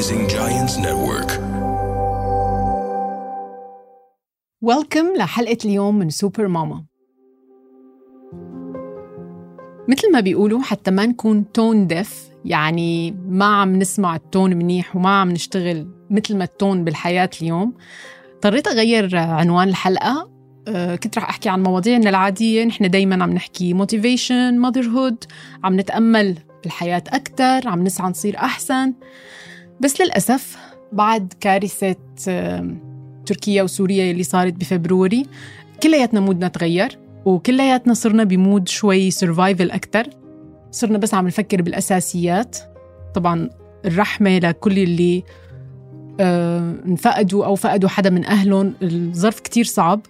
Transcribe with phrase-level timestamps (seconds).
[0.00, 1.30] Rising Giants Network.
[4.62, 6.84] Welcome لحلقة اليوم من سوبر ماما
[9.88, 14.96] مثل ما بيقولوا حتى ما نكون tone deaf يعني ما عم نسمع ال tone منيح
[14.96, 17.74] وما عم نشتغل مثل ما ال tone بالحياة اليوم.
[18.34, 20.30] اضطريت أغير عنوان الحلقة.
[20.68, 22.64] آه، كنت رح أحكي عن مواضيعنا العادية.
[22.64, 25.26] نحن دايما عم نحكي motivation motherhood
[25.64, 28.92] عم نتأمل بالحياة أكثر عم نسعى نصير أحسن.
[29.80, 30.56] بس للأسف
[30.92, 31.96] بعد كارثة
[33.26, 35.26] تركيا وسوريا اللي صارت ب February
[35.82, 40.06] كلياتنا mood نا تغير وكلياتنا صرنا ب mood شوي survival أكثر
[40.70, 42.58] صرنا بس عم نفكر بالأساسيات.
[43.14, 43.50] طبعا
[43.84, 45.22] الرحمة لكل اللي
[46.20, 50.00] آه، انفقدوا أو فقدوا حدا من أهلهم الظرف كتير صعب.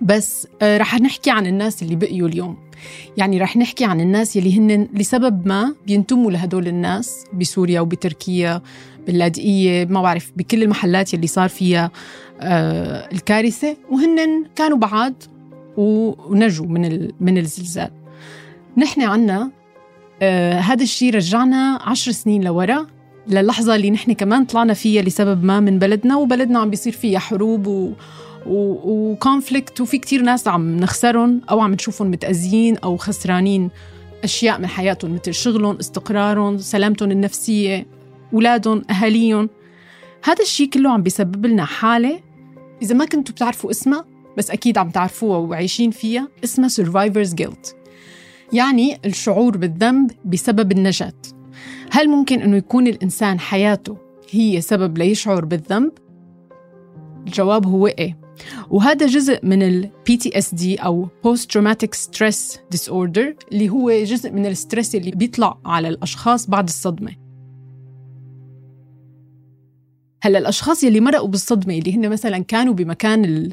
[0.00, 2.56] بس آه، رح نحكي عن الناس اللي بقيوا اليوم.
[3.16, 8.62] يعني رح نحكي عن الناس اللي هن لسبب ما بينتموا لهدول الناس بسوريا وبتركيا
[9.06, 11.90] باللاذقية ما بعرف بكل المحلات اللي صار فيها
[12.40, 13.76] آه الكارثة.
[13.90, 15.14] وهن كانوا بعاد
[15.76, 17.90] ونجوا من من الزلزال.
[18.76, 19.50] نحن عنا
[20.22, 22.86] آه هذا الشيء رجعنا عشر سنين لورا
[23.28, 27.66] للحظة اللي نحن كمان طلعنا فيها لسبب ما من بلدنا وبلدنا عم بيصير فيها حروب
[27.66, 27.92] و
[28.46, 33.70] وكونفليكت وفي كتير ناس عم نخسرهم أو عم نشوفهم متأذيين أو خسرانين
[34.24, 37.86] أشياء من حياتهم مثل شغلهم استقرارهم سلامتهم النفسية
[38.34, 39.48] أولادهم أهاليهم.
[40.24, 42.20] هذا الشيء كله عم بيسبب لنا حالة
[42.82, 44.04] إذا ما كنتوا بتعرفوا اسمها
[44.38, 47.74] بس أكيد عم تعرفوها وعايشين فيها اسمها survivor's guilt.
[48.52, 51.12] يعني الشعور بالذنب بسبب النجاة.
[51.90, 53.96] هل ممكن أنه يكون الإنسان حياته
[54.30, 55.92] هي سبب ليشعر بالذنب؟
[57.26, 58.21] الجواب هو إيه.
[58.70, 64.53] وهذا جزء من ال PTSD أو Post Traumatic Stress Disorder اللي هو جزء من ال
[64.53, 67.16] stress اللي بيطلع على الأشخاص بعد الصدمة.
[70.22, 73.52] هلا الأشخاص يلي مرقوا بالصدمة اللي هن مثلا كانوا بمكان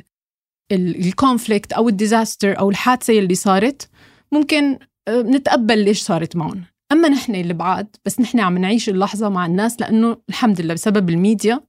[0.72, 3.90] ال conflict أو ال disaster أو الحادثة يلي صارت
[4.32, 6.64] ممكن آه، نتقبل ليش صارت معهم.
[6.92, 11.10] أما نحن اللي بعاد بس نحن عم نعيش اللحظة مع الناس لأنه الحمد لله بسبب
[11.10, 11.62] الميديا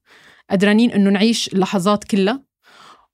[0.51, 2.50] قدرانين إنه نعيش اللحظات كلها.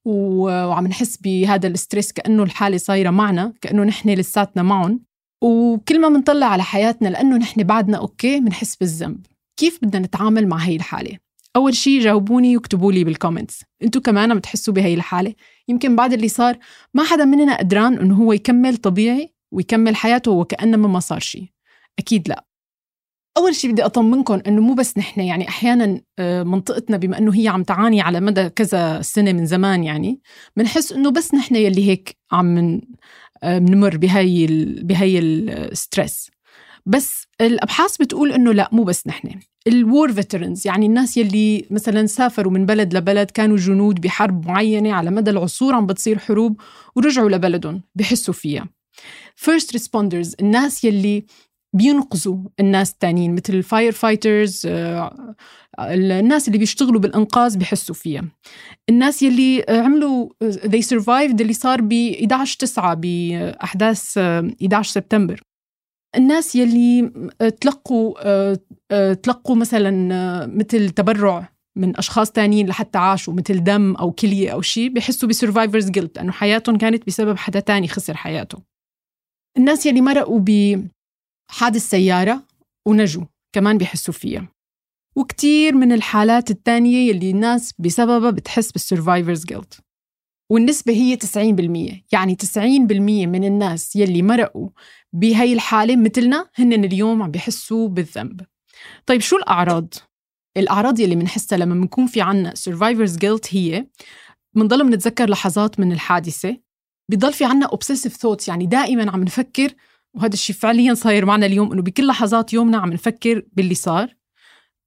[0.06, 5.00] وعم نحس بهذا ال stress كأنه الحالة صايرة معنا كأنه نحن لساتنا معهم.
[5.42, 9.26] وكل ما بنطلع على حياتنا لأنه نحن بعدنا okay بنحس بالذنب.
[9.56, 11.18] كيف بدنا نتعامل مع هي الحالة؟
[11.56, 15.34] أول شيء جاوبوني واكتبوا لي بال comments أنتوا كمان عم تحسوا بهي الحالة.
[15.68, 16.58] يمكن بعد اللي صار
[16.94, 21.46] ما حدا مننا قدران إنه هو يكمل طبيعي ويكمل حياته وكأنما ما صار شيء
[21.98, 22.44] أكيد لا.
[23.36, 27.48] أول شيء بدي اطمنكم إنه مو بس نحن يعني أحيانا آه، منطقتنا بما إنه هي
[27.48, 30.20] عم تعاني على مدى كذا سنة من زمان يعني
[30.56, 32.80] بنحس إنه بس نحن يلي هيك عم من
[33.44, 34.46] بنمر بهي
[34.82, 36.30] بهي ال stress
[36.86, 39.40] بس الأبحاث بتقول إنه لا مو بس نحن.
[39.66, 44.92] ال war veterans يعني الناس يلي مثلا سافروا من بلد لبلد كانوا جنود بحرب معينة
[44.92, 46.60] على مدى العصور عم بتصير حروب
[46.96, 48.68] ورجعوا لبلدهم بحسوا فيها.
[49.36, 51.24] First responders الناس يلي
[51.74, 55.34] بينقذوا الناس التانيين مثل ال firefighters آه،
[55.80, 58.24] الناس اللي بيشتغلوا بالإنقاذ بحسوا فيها.
[58.88, 65.40] الناس يلي عملوا آه، they survived اللي صار ب 11 9 بأحداث 11 آه، سبتمبر.
[66.16, 67.10] الناس يلي
[67.60, 68.54] تلقوا
[69.12, 74.88] تلقوا مثلا مثل تبرع من أشخاص تانيين لحتى عاشوا مثل دم أو كلية أو شيء
[74.88, 78.58] بحسوا ب survivor's guilt لأنه حياتهم كانت بسبب حدا تاني خسر حياته
[79.58, 80.80] الناس يلي مرقوا ب
[81.50, 82.42] حادث سيارة
[82.88, 84.48] ونجوا كمان بيحسوا فيها.
[85.16, 89.80] وكتير من الحالات الثانية يلي الناس بسببها بتحس بال survivor's guilt
[90.50, 94.68] والنسبة هي 90% يعني 90% من الناس يلي مرقوا
[95.12, 98.40] بهي الحالة مثلنا هن اليوم عم بيحسوا بالذنب.
[99.06, 99.94] طيب شو الأعراض؟
[100.56, 103.86] الأعراض يلي بنحسها لما بنكون في عنا survivor's guilt هي
[104.54, 106.56] بنضل بنتذكر لحظات من الحادثة
[107.10, 108.48] بضل في عنا obsessive thoughts.
[108.48, 109.72] يعني دائما عم نفكر
[110.16, 114.14] وهذا الشيء فعليا صاير معنا اليوم إنه بكل لحظات يومنا عم نفكر باللي صار.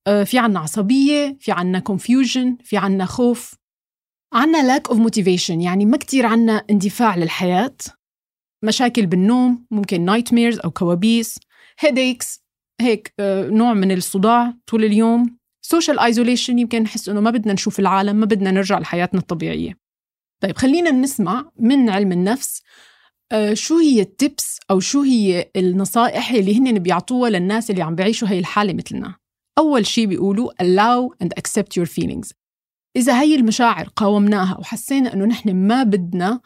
[0.08, 3.56] آه، في عنا عصبية في عنا confusion في عنا خوف
[4.34, 5.50] عنا lack of motivation.
[5.50, 7.76] يعني ما كتير عنا اندفاع للحياة.
[8.64, 11.40] مشاكل بالنوم ممكن nightmares أو كوابيس
[11.86, 12.40] headaches
[12.82, 15.40] هيك آه، نوع من الصداع طول اليوم.
[15.76, 19.78] social isolation يمكن نحس إنه ما بدنا نشوف العالم ما بدنا نرجع لحياتنا الطبيعية.
[20.42, 22.62] طيب خلينا نسمع من علم النفس
[23.54, 28.40] شو هي التبس أو شو هي النصائح اللي هن بيعطوها للناس اللي عم بيعيشوا هي
[28.40, 29.16] الحالة مثلنا؟
[29.58, 32.32] أول شيء بيقولوا allow and accept your feelings.
[32.96, 36.42] إذا هي المشاعر قاومناها وحسينا أنه نحن ما بدنا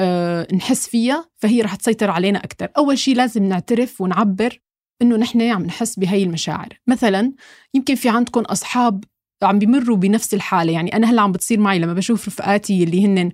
[0.00, 4.60] أه نحس فيها فهي رح تسيطر علينا أكثر أول شيء لازم نعترف ونعبر
[5.02, 6.78] إنه نحن عم نحس بهي المشاعر.
[6.86, 7.32] مثلا
[7.74, 9.04] يمكن في عندكم أصحاب
[9.42, 10.72] عم بيمروا بنفس الحالة.
[10.72, 13.32] يعني أنا هلأ عم بتصير معي لما بشوف رفقاتي اللي هن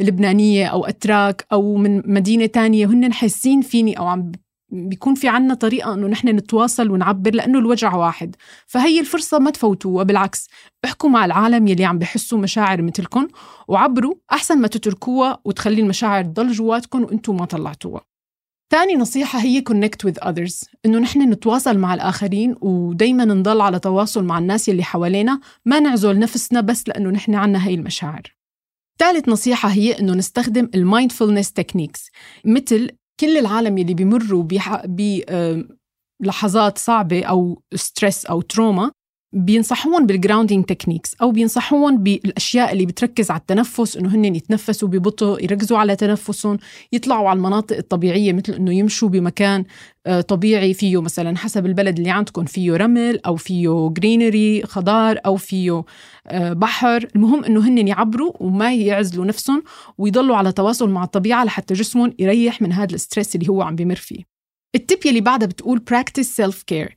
[0.00, 4.32] لبنانية أو أتراك أو من مدينة تانية وهن حاسين فيني أو عم
[4.72, 8.36] بيكون في عنا طريقة أنه نحن نتواصل ونعبر لأنه الوجع واحد.
[8.66, 10.48] فهي الفرصة ما تفوتوها بالعكس
[10.84, 13.28] احكوا مع العالم يلي عم بحسوا مشاعر مثلكم
[13.68, 18.15] وعبروا أحسن ما تتركوها وتخلي المشاعر تضل جواتكم وأنتم ما طلعتوها.
[18.72, 20.64] تاني نصيحة هي connect with others.
[20.86, 26.18] إنه نحن نتواصل مع الآخرين ودايما نضل على تواصل مع الناس يلي حوالينا ما نعزل
[26.18, 28.36] نفسنا بس لأنه نحن عنا هاي المشاعر.
[28.98, 32.10] ثالث نصيحة هي إنه نستخدم ال mindfulness techniques
[32.44, 32.90] مثل
[33.20, 34.44] كل العالم يلي بيمروا
[36.20, 38.90] بلحظات صعبة أو stress أو trauma
[39.36, 45.44] بينصحون بال grounding techniques أو بينصحون بالأشياء اللي بتركز على التنفس إنه هن يتنفسوا ببطء
[45.44, 46.58] يركزوا على تنفسهم
[46.92, 49.64] يطلعوا على المناطق الطبيعية مثل إنه يمشوا بمكان
[50.06, 55.36] آه، طبيعي فيه مثلا حسب البلد اللي عندكم فيه رمل أو فيه greenery خضار أو
[55.36, 55.84] فيه
[56.26, 57.08] آه، بحر.
[57.16, 59.62] المهم إنه هن يعبروا وما يعزلوا نفسهم
[59.98, 63.76] ويضلوا على تواصل مع الطبيعة لحتى جسمهم يريح من هذا ال stress اللي هو عم
[63.76, 64.35] بمر فيه.
[64.76, 66.92] ال tip يلي بعدها بتقول practice self care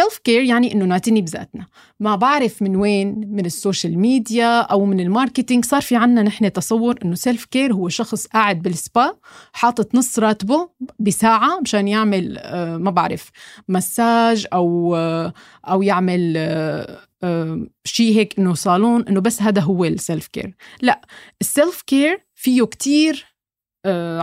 [0.00, 1.66] self care يعني إنه نعتني بذاتنا.
[2.00, 5.64] ما بعرف من وين من ال social media أو من ال marketing.
[5.64, 9.16] صار في عنا نحن تصور إنه self care هو شخص قاعد بالسبا
[9.52, 13.30] حاطط نص راتبه بساعة مشان يعمل آه، ما بعرف
[13.68, 15.32] مساج أو آه،
[15.64, 21.00] أو يعمل آه، شيء هيك إنه صالون إنه بس هذا هو ال self care لا
[21.40, 23.33] ال self care فيه كتير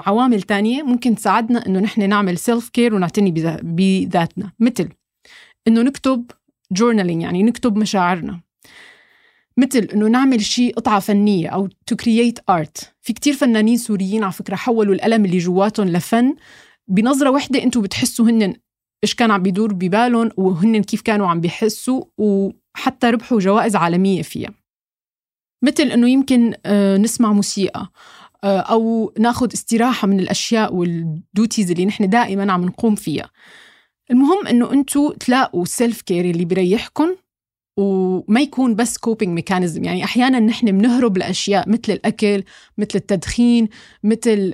[0.06, 4.52] عوامل تانية ممكن تساعدنا إنه نحن نعمل self care ونعتني بذاتنا.
[4.60, 4.90] مثل
[5.68, 6.32] إنه نكتب
[6.72, 8.42] journaling يعني نكتب مشاعرنا.
[9.58, 14.34] مثل إنه نعمل شيء قطعة فنية أو to create art في كتير فنانين سوريين على
[14.34, 16.36] فكرة حولوا الألم اللي جواتهم لفن
[16.88, 18.56] بنظرة وحدة أنتم بتحسوا هن
[19.04, 24.50] إيش كان عم بيدور ببالهم وهن كيف كانوا عم بيحسوا وحتى ربحوا جوائز عالمية فيها.
[25.64, 27.80] مثل إنه يمكن آه، نسمع موسيقى.
[27.80, 27.90] آه،
[28.44, 33.30] أو ناخذ استراحة من الأشياء وال duties اللي نحن دائما عم نقوم فيها.
[34.12, 37.16] المهم إنه أنتم تلاقوا self care اللي بيريحكم
[37.80, 42.44] وما يكون بس coping mechanism يعني أحيانا نحن بنهرب لأشياء مثل الأكل
[42.78, 43.70] مثل التدخين
[44.04, 44.54] مثل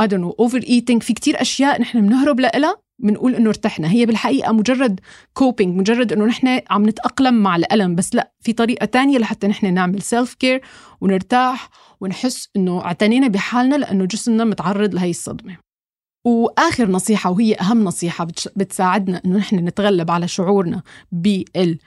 [0.00, 3.90] don't know overeating في كتير أشياء نحن بنهرب لها بنقول إنه ارتحنا.
[3.90, 5.00] هي بالحقيقة مجرد
[5.34, 7.94] coping مجرد إنه نحن عم نتأقلم مع الألم.
[7.94, 10.62] بس لا في طريقة تانية لحتى نحن نعمل self care
[11.00, 11.68] ونرتاح
[12.00, 15.56] ونحس إنه اعتنينا بحالنا لأنه جسمنا متعرض لهي الصدمة.
[16.26, 18.26] وآخر نصيحة وهي أهم نصيحة
[18.56, 20.82] بتساعدنا إنه نحن نتغلب على شعورنا
[21.12, 21.78] بال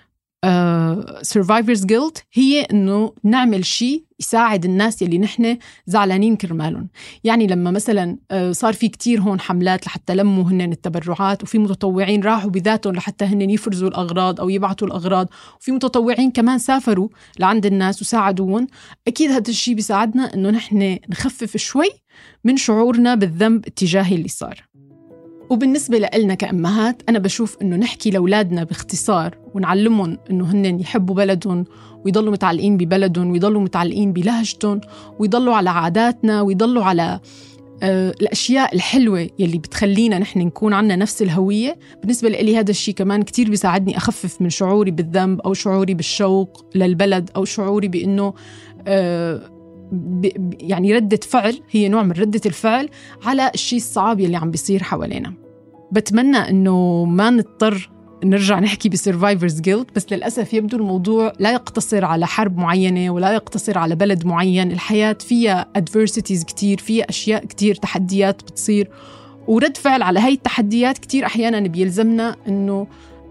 [1.22, 6.88] سرفايفرز uh, جيلت هي إنه نعمل شيء يساعد الناس يلي نحن زعلانين كرمالهم.
[7.24, 12.24] يعني لما مثلا uh, صار في كتير هون حملات لحتى لموا هن التبرعات وفي متطوعين
[12.24, 15.28] راحوا بذاتهم لحتى هن يفرزوا الأغراض أو يبعثوا الأغراض.
[15.60, 17.10] وفي متطوعين كمان سافروا
[17.40, 18.68] لعند الناس وساعدوهم.
[19.08, 21.90] أكيد هذا الشيء بيساعدنا إنه نحن نخفف شوي
[22.44, 24.64] من شعورنا بالذنب اتجاه اللي صار.
[25.50, 31.66] وبالنسبة لنا كأمهات أنا بشوف إنه نحكي لأولادنا باختصار ونعلمهم إنه هن يحبوا بلدهم
[32.06, 34.82] ويضلوا متعلقين ببلدهم ويضلوا متعلقين بلهجتهم
[35.20, 37.20] ويضلوا على عاداتنا ويضلوا على
[37.84, 41.78] آه الأشياء الحلوة يلي بتخلينا نحن نكون عنا نفس الهوية.
[42.02, 47.30] بالنسبة لي هذا الشيء كمان كتير بيساعدني أخفف من شعوري بالذنب أو شعوري بالشوق للبلد
[47.36, 48.34] أو شعوري بأنه
[48.88, 49.55] آه
[50.60, 52.90] يعني ردة فعل هي نوع من ردة الفعل
[53.24, 55.34] على الشيء الصعب يلي عم بيصير حوالينا.
[55.92, 57.90] بتمنى إنه ما نضطر
[58.24, 63.34] نرجع نحكي ب survivor's guilt بس للأسف يبدو الموضوع لا يقتصر على حرب معينة ولا
[63.34, 64.72] يقتصر على بلد معين.
[64.72, 68.90] الحياة فيها adversities كتير فيها أشياء كتير تحديات بتصير.
[69.48, 72.88] ورد فعل على هاي التحديات كتير أحيانا بيلزمنا أنه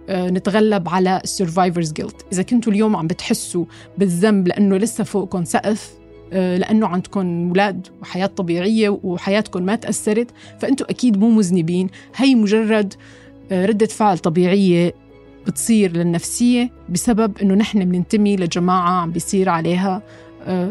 [0.08, 3.64] آه، نتغلب على ال survivor's guilt إذا كنتوا اليوم عم بتحسوا
[3.98, 11.18] بالذنب لأنه لسه فوقكم سقف لأنه عندكم أولاد وحياة طبيعية وحياتكم ما تأثرت فانتم أكيد
[11.18, 11.88] مو مذنبين.
[12.16, 12.94] هي مجرد
[13.52, 14.94] آه، ردة فعل طبيعية
[15.46, 20.02] بتصير للنفسية بسبب إنه نحن بننتمي لجماعة عم بيصير عليها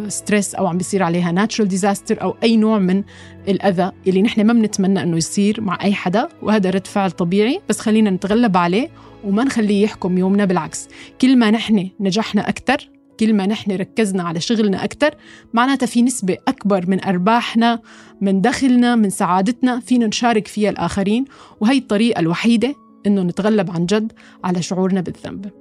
[0.08, 3.04] stress آه، أو عم بيصير عليها natural disaster أو أي نوع من
[3.48, 7.62] الأذى اللي نحن ما بنتمنى إنه يصير مع أي حدا وهذا رد فعل طبيعي.
[7.70, 8.90] بس خلينا نتغلب عليه
[9.24, 10.88] وما نخليه يحكم يومنا بالعكس.
[11.22, 15.16] كل ما نحن نجحنا أكثر كل ما نحن ركزنا على شغلنا أكثر
[15.54, 17.80] معناتها في نسبة أكبر من أرباحنا
[18.22, 21.26] من دخلنا من سعادتنا فينا نشارك فيها الآخرين
[21.62, 22.76] وهي الطريقة الوحيدة
[23.08, 24.12] إنه نتغلب عن جد
[24.44, 25.52] على شعورنا بالذنب.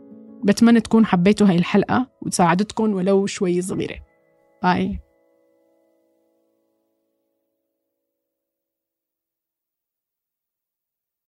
[0.44, 3.96] بتمنى تكون حبيتوا هاي الحلقة وتساعدتكم ولو شوي صغيرة.
[4.62, 5.00] باي.